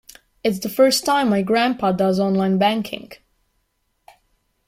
It's 0.43 0.57
the 0.57 0.67
first 0.67 1.05
time 1.05 1.29
my 1.29 1.43
grandpa 1.43 1.91
does 1.91 2.19
online 2.19 2.57
banking. 2.57 3.11